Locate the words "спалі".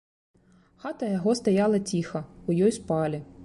2.83-3.25